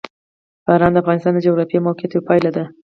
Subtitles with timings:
[0.65, 2.63] باران د افغانستان د جغرافیایي موقیعت یوه پایله ده.